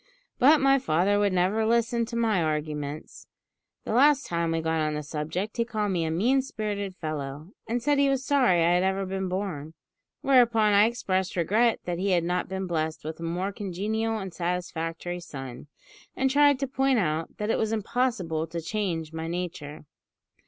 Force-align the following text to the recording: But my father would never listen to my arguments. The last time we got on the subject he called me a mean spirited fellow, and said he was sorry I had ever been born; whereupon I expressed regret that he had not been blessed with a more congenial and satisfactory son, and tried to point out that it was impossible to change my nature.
But 0.39 0.59
my 0.59 0.79
father 0.79 1.19
would 1.19 1.31
never 1.31 1.63
listen 1.63 2.05
to 2.07 2.15
my 2.15 2.41
arguments. 2.41 3.27
The 3.83 3.93
last 3.93 4.25
time 4.25 4.49
we 4.49 4.59
got 4.59 4.81
on 4.81 4.95
the 4.95 5.03
subject 5.03 5.57
he 5.57 5.63
called 5.63 5.91
me 5.91 6.05
a 6.05 6.09
mean 6.09 6.41
spirited 6.41 6.95
fellow, 6.95 7.51
and 7.67 7.83
said 7.83 7.99
he 7.99 8.09
was 8.09 8.25
sorry 8.25 8.63
I 8.65 8.71
had 8.73 8.81
ever 8.81 9.05
been 9.05 9.29
born; 9.29 9.75
whereupon 10.21 10.73
I 10.73 10.85
expressed 10.85 11.35
regret 11.35 11.81
that 11.85 11.99
he 11.99 12.13
had 12.13 12.23
not 12.23 12.49
been 12.49 12.65
blessed 12.65 13.03
with 13.05 13.19
a 13.19 13.23
more 13.23 13.51
congenial 13.51 14.17
and 14.17 14.33
satisfactory 14.33 15.19
son, 15.19 15.67
and 16.15 16.31
tried 16.31 16.57
to 16.61 16.67
point 16.67 16.97
out 16.97 17.37
that 17.37 17.51
it 17.51 17.59
was 17.59 17.71
impossible 17.71 18.47
to 18.47 18.59
change 18.59 19.13
my 19.13 19.27
nature. 19.27 19.85